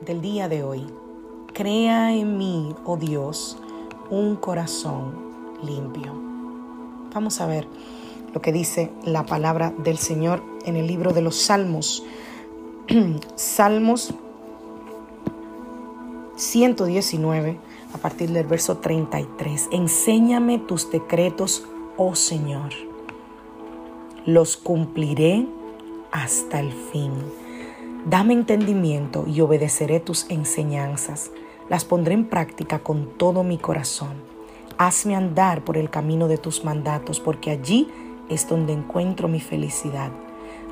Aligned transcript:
Del 0.00 0.22
día 0.22 0.48
de 0.48 0.62
hoy. 0.62 0.86
Crea 1.52 2.14
en 2.14 2.38
mí, 2.38 2.74
oh 2.86 2.96
Dios, 2.96 3.58
un 4.08 4.34
corazón 4.34 5.12
limpio. 5.62 6.10
Vamos 7.12 7.38
a 7.42 7.46
ver 7.46 7.68
lo 8.32 8.40
que 8.40 8.50
dice 8.50 8.90
la 9.04 9.26
palabra 9.26 9.74
del 9.76 9.98
Señor 9.98 10.42
en 10.64 10.76
el 10.76 10.86
libro 10.86 11.12
de 11.12 11.20
los 11.20 11.36
Salmos. 11.36 12.02
Salmos 13.36 14.14
119, 16.36 17.58
a 17.92 17.98
partir 17.98 18.30
del 18.30 18.46
verso 18.46 18.78
33. 18.78 19.68
Enséñame 19.70 20.58
tus 20.58 20.90
decretos, 20.90 21.66
oh 21.98 22.14
Señor. 22.14 22.70
Los 24.24 24.56
cumpliré 24.56 25.46
hasta 26.10 26.58
el 26.58 26.72
fin. 26.72 27.12
Dame 28.06 28.34
entendimiento 28.34 29.24
y 29.26 29.40
obedeceré 29.40 29.98
tus 29.98 30.26
enseñanzas. 30.28 31.30
Las 31.70 31.86
pondré 31.86 32.12
en 32.12 32.26
práctica 32.26 32.80
con 32.80 33.16
todo 33.16 33.44
mi 33.44 33.56
corazón. 33.56 34.12
Hazme 34.76 35.16
andar 35.16 35.64
por 35.64 35.78
el 35.78 35.88
camino 35.88 36.28
de 36.28 36.36
tus 36.36 36.64
mandatos, 36.64 37.18
porque 37.18 37.50
allí 37.50 37.88
es 38.28 38.46
donde 38.46 38.74
encuentro 38.74 39.26
mi 39.26 39.40
felicidad. 39.40 40.10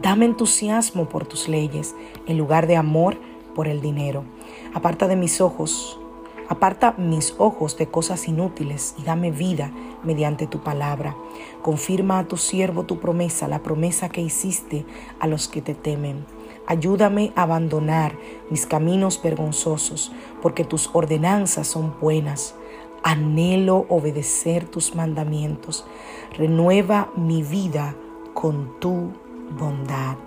Dame 0.00 0.24
entusiasmo 0.24 1.10
por 1.10 1.26
tus 1.26 1.48
leyes, 1.48 1.94
en 2.26 2.38
lugar 2.38 2.66
de 2.66 2.76
amor 2.76 3.18
por 3.54 3.68
el 3.68 3.82
dinero. 3.82 4.24
Aparta 4.72 5.06
de 5.06 5.16
mis 5.16 5.42
ojos, 5.42 6.00
aparta 6.48 6.94
mis 6.96 7.34
ojos 7.36 7.76
de 7.76 7.88
cosas 7.88 8.26
inútiles 8.26 8.94
y 8.98 9.02
dame 9.02 9.32
vida 9.32 9.70
mediante 10.02 10.46
tu 10.46 10.60
palabra. 10.60 11.14
Confirma 11.60 12.20
a 12.20 12.24
tu 12.26 12.38
siervo 12.38 12.84
tu 12.84 13.00
promesa, 13.00 13.48
la 13.48 13.62
promesa 13.62 14.08
que 14.08 14.22
hiciste 14.22 14.86
a 15.20 15.26
los 15.26 15.46
que 15.48 15.60
te 15.60 15.74
temen. 15.74 16.37
Ayúdame 16.70 17.32
a 17.34 17.44
abandonar 17.44 18.18
mis 18.50 18.66
caminos 18.66 19.22
vergonzosos, 19.22 20.12
porque 20.42 20.64
tus 20.64 20.90
ordenanzas 20.92 21.66
son 21.66 21.94
buenas. 21.98 22.54
Anhelo 23.02 23.86
obedecer 23.88 24.68
tus 24.68 24.94
mandamientos. 24.94 25.86
Renueva 26.36 27.08
mi 27.16 27.42
vida 27.42 27.94
con 28.34 28.78
tu 28.80 29.14
bondad. 29.58 30.18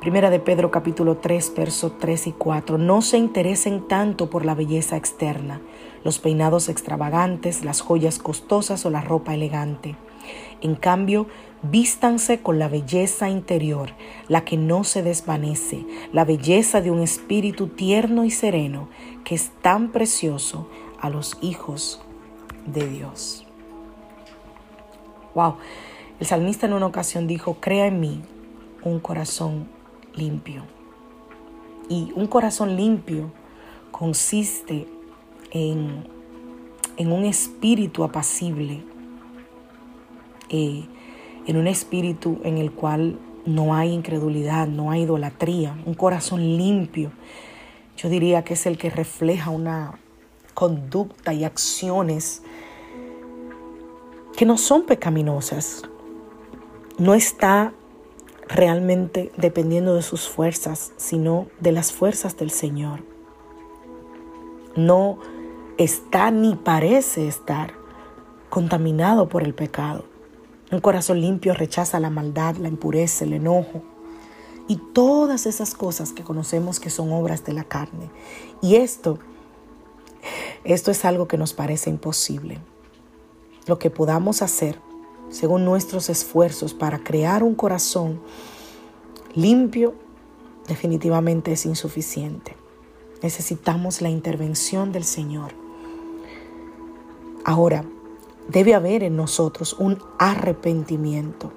Primera 0.00 0.30
de 0.30 0.40
Pedro 0.40 0.70
capítulo 0.70 1.18
3, 1.18 1.52
versos 1.54 1.98
3 1.98 2.28
y 2.28 2.32
4. 2.32 2.78
No 2.78 3.02
se 3.02 3.18
interesen 3.18 3.86
tanto 3.86 4.30
por 4.30 4.46
la 4.46 4.54
belleza 4.54 4.96
externa, 4.96 5.60
los 6.04 6.20
peinados 6.20 6.70
extravagantes, 6.70 7.66
las 7.66 7.82
joyas 7.82 8.18
costosas 8.18 8.86
o 8.86 8.90
la 8.90 9.02
ropa 9.02 9.34
elegante. 9.34 9.96
En 10.60 10.74
cambio, 10.74 11.26
Vístanse 11.62 12.40
con 12.40 12.60
la 12.60 12.68
belleza 12.68 13.28
interior, 13.28 13.90
la 14.28 14.44
que 14.44 14.56
no 14.56 14.84
se 14.84 15.02
desvanece, 15.02 15.84
la 16.12 16.24
belleza 16.24 16.80
de 16.80 16.92
un 16.92 17.00
espíritu 17.00 17.66
tierno 17.66 18.24
y 18.24 18.30
sereno 18.30 18.88
que 19.24 19.34
es 19.34 19.50
tan 19.60 19.90
precioso 19.90 20.68
a 21.00 21.10
los 21.10 21.36
hijos 21.42 22.00
de 22.64 22.88
Dios. 22.88 23.44
Wow, 25.34 25.56
el 26.20 26.26
salmista 26.26 26.66
en 26.66 26.74
una 26.74 26.86
ocasión 26.86 27.26
dijo, 27.26 27.56
crea 27.58 27.86
en 27.86 27.98
mí 27.98 28.22
un 28.84 29.00
corazón 29.00 29.66
limpio. 30.14 30.62
Y 31.88 32.12
un 32.14 32.28
corazón 32.28 32.76
limpio 32.76 33.32
consiste 33.90 34.86
en, 35.50 36.06
en 36.96 37.10
un 37.10 37.24
espíritu 37.24 38.04
apacible. 38.04 38.84
Eh, 40.48 40.84
en 41.46 41.56
un 41.56 41.66
espíritu 41.66 42.38
en 42.44 42.58
el 42.58 42.72
cual 42.72 43.18
no 43.46 43.74
hay 43.74 43.92
incredulidad, 43.92 44.68
no 44.68 44.90
hay 44.90 45.02
idolatría, 45.02 45.76
un 45.86 45.94
corazón 45.94 46.40
limpio. 46.40 47.10
Yo 47.96 48.08
diría 48.10 48.44
que 48.44 48.54
es 48.54 48.66
el 48.66 48.76
que 48.76 48.90
refleja 48.90 49.50
una 49.50 49.98
conducta 50.54 51.32
y 51.32 51.44
acciones 51.44 52.42
que 54.36 54.44
no 54.44 54.58
son 54.58 54.84
pecaminosas. 54.84 55.82
No 56.98 57.14
está 57.14 57.72
realmente 58.48 59.32
dependiendo 59.36 59.94
de 59.94 60.02
sus 60.02 60.28
fuerzas, 60.28 60.92
sino 60.96 61.46
de 61.60 61.72
las 61.72 61.92
fuerzas 61.92 62.36
del 62.36 62.50
Señor. 62.50 63.00
No 64.76 65.18
está 65.78 66.30
ni 66.30 66.54
parece 66.54 67.26
estar 67.26 67.72
contaminado 68.50 69.28
por 69.28 69.42
el 69.42 69.54
pecado. 69.54 70.04
Un 70.70 70.80
corazón 70.80 71.20
limpio 71.20 71.54
rechaza 71.54 71.98
la 71.98 72.10
maldad, 72.10 72.56
la 72.56 72.68
impureza, 72.68 73.24
el 73.24 73.32
enojo 73.32 73.82
y 74.68 74.76
todas 74.76 75.46
esas 75.46 75.74
cosas 75.74 76.12
que 76.12 76.22
conocemos 76.22 76.78
que 76.78 76.90
son 76.90 77.10
obras 77.12 77.44
de 77.44 77.54
la 77.54 77.64
carne. 77.64 78.10
Y 78.60 78.76
esto, 78.76 79.18
esto 80.64 80.90
es 80.90 81.04
algo 81.06 81.26
que 81.26 81.38
nos 81.38 81.54
parece 81.54 81.88
imposible. 81.88 82.58
Lo 83.66 83.78
que 83.78 83.90
podamos 83.90 84.42
hacer 84.42 84.78
según 85.30 85.64
nuestros 85.64 86.10
esfuerzos 86.10 86.74
para 86.74 86.98
crear 86.98 87.42
un 87.42 87.54
corazón 87.54 88.20
limpio 89.34 89.94
definitivamente 90.66 91.52
es 91.52 91.64
insuficiente. 91.64 92.56
Necesitamos 93.22 94.00
la 94.02 94.10
intervención 94.10 94.92
del 94.92 95.04
Señor. 95.04 95.52
Ahora, 97.44 97.84
debe 98.48 98.74
haber 98.74 99.02
en 99.02 99.16
nosotros 99.16 99.76
un 99.78 99.98
arrepentimiento. 100.18 101.52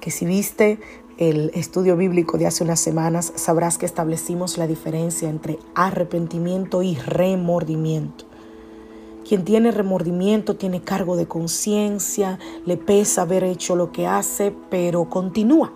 Que 0.00 0.10
si 0.10 0.26
viste 0.26 0.80
el 1.18 1.50
estudio 1.54 1.96
bíblico 1.96 2.38
de 2.38 2.46
hace 2.46 2.64
unas 2.64 2.80
semanas, 2.80 3.32
sabrás 3.36 3.76
que 3.76 3.86
establecimos 3.86 4.56
la 4.56 4.66
diferencia 4.66 5.28
entre 5.28 5.58
arrepentimiento 5.74 6.82
y 6.82 6.94
remordimiento. 6.94 8.24
Quien 9.28 9.44
tiene 9.44 9.72
remordimiento 9.72 10.56
tiene 10.56 10.80
cargo 10.80 11.16
de 11.16 11.26
conciencia, 11.26 12.38
le 12.64 12.78
pesa 12.78 13.22
haber 13.22 13.44
hecho 13.44 13.76
lo 13.76 13.92
que 13.92 14.06
hace, 14.06 14.54
pero 14.70 15.10
continúa. 15.10 15.72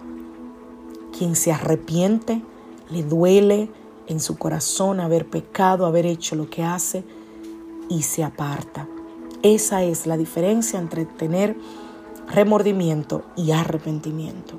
Quien 1.17 1.37
se 1.37 1.53
arrepiente, 1.53 2.41
le 2.89 3.03
duele 3.03 3.69
en 4.07 4.21
su 4.21 4.39
corazón 4.39 5.01
haber 5.01 5.29
pecado, 5.29 5.85
haber 5.85 6.07
hecho 6.07 6.35
lo 6.35 6.49
que 6.49 6.63
hace 6.63 7.05
y 7.91 8.03
se 8.03 8.25
aparta. 8.25 8.89
Esa 9.43 9.83
es 9.83 10.07
la 10.07 10.17
diferencia 10.17 10.79
entre 10.79 11.05
tener 11.05 11.57
remordimiento 12.29 13.25
y 13.37 13.51
arrepentimiento. 13.51 14.57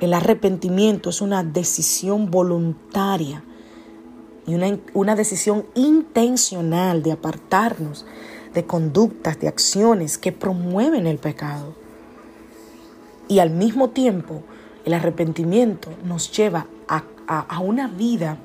El 0.00 0.14
arrepentimiento 0.14 1.10
es 1.10 1.20
una 1.20 1.44
decisión 1.44 2.30
voluntaria 2.30 3.42
y 4.46 4.54
una, 4.54 4.78
una, 4.94 5.16
decisión 5.16 5.66
intencional 5.74 7.02
de 7.02 7.12
apartarnos 7.12 8.06
de 8.54 8.64
conductas, 8.64 9.38
de 9.38 9.48
acciones 9.48 10.16
que 10.16 10.32
promueven 10.32 11.06
el 11.06 11.18
pecado. 11.18 11.74
Y 13.28 13.40
al 13.40 13.50
mismo 13.50 13.90
tiempo, 13.90 14.42
el 14.86 14.94
arrepentimiento 14.94 15.90
nos 16.04 16.30
lleva 16.30 16.66
a, 16.88 17.02
a 17.26 17.58
una 17.58 17.88
vida 17.88 18.38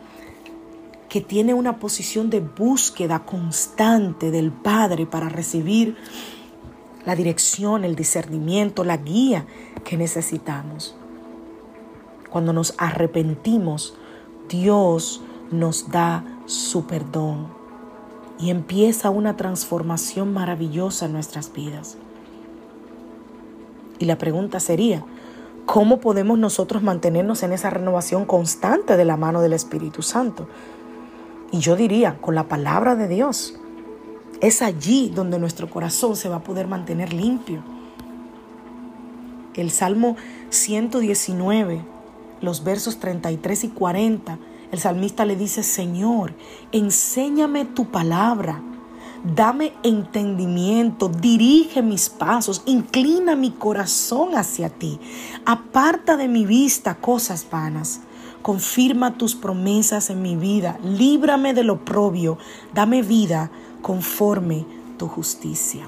que 1.12 1.19
tiene 1.19 1.54
una 1.54 1.78
posición 1.78 2.30
de 2.30 2.40
búsqueda 2.40 3.25
constante 3.25 4.31
del 4.31 4.50
Padre 4.50 5.06
para 5.06 5.28
recibir 5.28 5.98
la 7.06 7.18
dirección, 7.18 7.84
el 7.84 7.98
discernimiento, 7.98 8.86
la 8.86 8.96
guía 8.96 9.46
que 9.84 9.98
necesitamos. 9.98 10.96
Cuando 12.30 12.54
nos 12.54 12.75
arrepentimos, 12.78 13.94
Dios 14.48 15.22
nos 15.52 15.92
da 15.92 16.24
su 16.46 16.88
perdón 16.88 17.48
y 18.40 18.50
empieza 18.50 19.10
una 19.10 19.36
transformación 19.36 20.31
maravillosa 20.31 21.07
en 21.07 21.12
nuestras 21.12 21.52
vidas. 21.52 21.98
Y 24.00 24.06
la 24.06 24.18
pregunta 24.18 24.62
sería, 24.62 25.04
¿cómo 25.66 26.00
podemos 26.00 26.40
nosotros 26.40 26.81
mantenernos 26.81 27.44
en 27.44 27.52
esa 27.52 27.69
renovación 27.69 28.24
constante 28.24 28.96
de 28.96 29.04
la 29.04 29.18
mano 29.18 29.42
del 29.42 29.52
Espíritu 29.52 30.04
Santo? 30.04 30.48
Y 31.51 31.59
yo 31.59 31.75
diría, 31.75 32.18
con 32.21 32.36
la 32.36 32.48
palabra 32.48 32.95
de 32.95 33.07
Dios. 33.07 33.56
Es 34.42 34.62
allí 34.62 35.12
donde 35.13 35.38
nuestro 35.38 35.69
corazón 35.69 36.15
se 36.15 36.30
va 36.30 36.38
a 36.38 36.44
poder 36.44 36.68
mantener 36.68 37.13
limpio. 37.13 37.62
El 39.53 39.69
Salmo 39.69 40.15
119, 40.50 41.83
los 42.39 42.63
versos 42.63 43.00
33 43.00 43.65
y 43.65 43.68
40, 43.68 44.39
el 44.71 44.80
salmista 44.80 45.25
le 45.25 45.36
dice, 45.36 45.63
Señor, 45.63 46.33
enséñame 46.71 47.65
tu 47.65 47.92
palabra, 47.92 48.62
dame 49.24 49.74
entendimiento, 49.83 51.09
dirige 51.09 51.81
mis 51.81 52.09
pasos, 52.09 52.63
inclina 52.65 53.36
mi 53.36 53.51
corazón 53.51 54.36
hacia 54.36 54.69
ti, 54.69 55.00
aparta 55.45 56.15
de 56.15 56.30
mi 56.30 56.45
vista 56.45 56.95
cosas 56.95 57.45
vanas. 57.51 58.01
Confirma 58.42 59.18
tus 59.18 59.36
promesas 59.36 60.10
en 60.10 60.22
mi 60.22 60.36
vida, 60.36 60.80
líbrame 60.84 61.54
del 61.54 61.70
oprobio, 61.70 62.38
dame 62.74 63.04
vida 63.04 63.52
conforme 63.82 64.66
tu 64.98 65.08
justicia. 65.08 65.86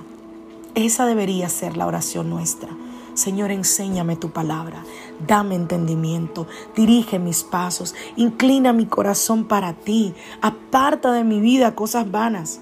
Esa 0.76 1.06
debería 1.06 1.50
ser 1.50 1.78
la 1.78 1.88
oración 1.88 2.30
nuestra. 2.30 2.70
Señor, 3.14 3.52
enséñame 3.52 4.16
tu 4.16 4.32
palabra, 4.32 4.84
dame 5.28 5.54
entendimiento, 5.54 6.48
dirige 6.76 7.20
mis 7.20 7.44
pasos, 7.44 7.94
inclina 8.16 8.74
mi 8.74 8.88
corazón 8.88 9.46
para 9.46 9.74
ti, 9.74 10.16
aparta 10.42 11.12
de 11.12 11.24
mi 11.24 11.40
vida 11.40 11.76
cosas 11.76 12.10
vanas, 12.10 12.60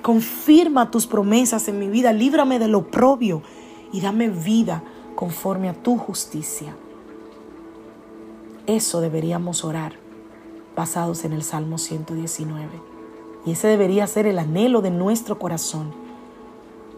confirma 0.00 0.90
tus 0.90 1.06
promesas 1.06 1.68
en 1.68 1.78
mi 1.78 1.88
vida, 1.88 2.14
líbrame 2.14 2.58
del 2.58 2.74
oprobio 2.74 3.42
y 3.92 4.00
dame 4.00 4.30
vida 4.30 4.82
conforme 5.14 5.68
a 5.68 5.74
tu 5.74 5.98
justicia. 5.98 6.74
Eso 8.66 9.00
deberíamos 9.00 9.64
orar 9.64 9.94
basados 10.76 11.24
en 11.24 11.32
el 11.32 11.42
Salmo 11.42 11.78
119. 11.78 12.68
Y 13.44 13.52
ese 13.52 13.66
debería 13.68 14.06
ser 14.06 14.26
el 14.26 14.38
anhelo 14.38 14.82
de 14.82 14.90
nuestro 14.90 15.38
corazón, 15.38 15.92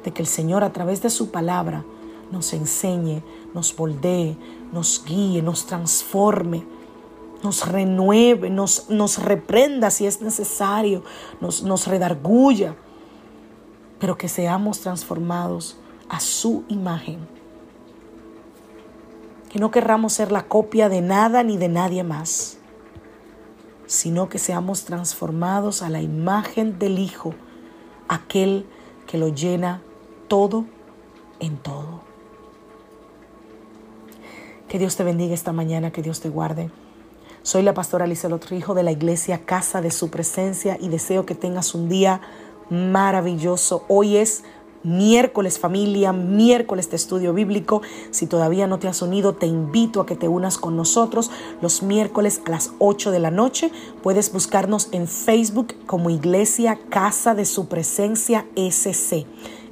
de 0.04 0.12
que 0.12 0.20
el 0.20 0.28
Señor 0.28 0.62
a 0.62 0.72
través 0.72 1.00
de 1.00 1.08
su 1.08 1.30
palabra 1.30 1.84
nos 2.30 2.52
enseñe, 2.52 3.22
nos 3.54 3.78
moldee, 3.78 4.36
nos 4.72 5.02
guíe, 5.06 5.40
nos 5.40 5.64
transforme, 5.64 6.66
nos 7.42 7.66
renueve, 7.66 8.50
nos, 8.50 8.90
nos 8.90 9.22
reprenda 9.22 9.90
si 9.90 10.06
es 10.06 10.20
necesario, 10.20 11.02
nos, 11.40 11.62
nos 11.62 11.86
redarguya, 11.86 12.76
pero 13.98 14.18
que 14.18 14.28
seamos 14.28 14.80
transformados 14.80 15.78
a 16.08 16.20
su 16.20 16.64
imagen. 16.68 17.26
Que 19.54 19.60
no 19.60 19.70
querramos 19.70 20.12
ser 20.12 20.32
la 20.32 20.42
copia 20.42 20.90
de 20.90 21.00
nada 21.00 21.44
ni 21.44 21.56
de 21.56 21.68
nadie 21.68 22.02
más 22.02 22.58
sino 23.86 24.28
que 24.28 24.38
seamos 24.38 24.84
transformados 24.84 25.82
a 25.82 25.88
la 25.88 26.00
imagen 26.00 26.78
del 26.78 26.98
Hijo, 26.98 27.34
aquel 28.08 28.66
que 29.06 29.18
lo 29.18 29.28
llena 29.28 29.82
todo 30.28 30.64
en 31.40 31.56
todo. 31.56 32.02
Que 34.68 34.78
Dios 34.78 34.96
te 34.96 35.04
bendiga 35.04 35.34
esta 35.34 35.52
mañana, 35.52 35.92
que 35.92 36.02
Dios 36.02 36.20
te 36.20 36.28
guarde. 36.28 36.70
Soy 37.42 37.62
la 37.62 37.74
pastora 37.74 38.06
Lizelot 38.06 38.50
Hijo 38.52 38.74
de 38.74 38.82
la 38.82 38.92
iglesia 38.92 39.44
Casa 39.44 39.82
de 39.82 39.90
Su 39.90 40.10
Presencia 40.10 40.78
y 40.80 40.88
deseo 40.88 41.26
que 41.26 41.34
tengas 41.34 41.74
un 41.74 41.88
día 41.88 42.20
maravilloso. 42.70 43.84
Hoy 43.88 44.16
es 44.16 44.44
miércoles 44.84 45.58
familia, 45.58 46.12
miércoles 46.12 46.90
de 46.90 46.96
estudio 46.96 47.32
bíblico. 47.34 47.82
Si 48.10 48.26
todavía 48.26 48.66
no 48.66 48.78
te 48.78 48.88
has 48.88 49.02
unido, 49.02 49.34
te 49.34 49.46
invito 49.46 50.00
a 50.00 50.06
que 50.06 50.16
te 50.16 50.28
unas 50.28 50.58
con 50.58 50.76
nosotros 50.76 51.30
los 51.60 51.82
miércoles 51.82 52.40
a 52.46 52.50
las 52.50 52.72
8 52.78 53.10
de 53.10 53.18
la 53.18 53.30
noche. 53.30 53.72
Puedes 54.02 54.32
buscarnos 54.32 54.88
en 54.92 55.08
Facebook 55.08 55.74
como 55.86 56.10
Iglesia 56.10 56.78
Casa 56.90 57.34
de 57.34 57.44
Su 57.44 57.66
Presencia 57.66 58.46
SC. 58.54 59.26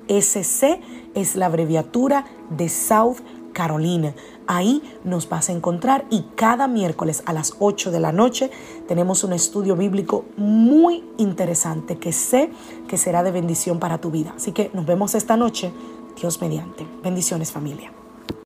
SC 0.09 0.81
es 1.15 1.37
la 1.37 1.47
abreviatura 1.47 2.25
de 2.51 2.69
South 2.69 3.19
Carolina. 3.53 4.15
Ahí 4.47 4.83
nos 5.05 5.29
vas 5.29 5.49
a 5.49 5.53
encontrar 5.53 6.05
y 6.11 6.23
cada 6.35 6.67
miércoles 6.67 7.23
a 7.27 7.33
las 7.33 7.55
8 7.59 7.91
de 7.91 8.01
la 8.01 8.13
noche 8.13 8.51
tenemos 8.89 9.25
un 9.25 9.33
estudio 9.33 9.77
bíblico 9.77 10.25
muy 10.37 11.05
interesante 11.19 11.99
que 11.99 12.13
sé 12.13 12.51
que 12.89 12.99
será 12.99 13.23
de 13.23 13.31
bendición 13.31 13.79
para 13.79 13.99
tu 13.99 14.11
vida. 14.11 14.35
Así 14.37 14.53
que 14.53 14.71
nos 14.75 14.87
vemos 14.87 15.15
esta 15.15 15.37
noche, 15.37 15.73
Dios 16.21 16.41
mediante. 16.41 16.87
Bendiciones 17.03 17.53
familia. 17.53 18.02